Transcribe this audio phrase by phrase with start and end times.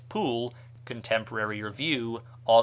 [0.09, 1.77] Poole, Contemporary Rev.,
[2.47, 2.59] Aug.